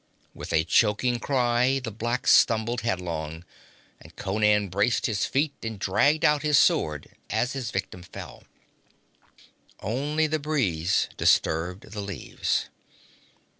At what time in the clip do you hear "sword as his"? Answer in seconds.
6.57-7.69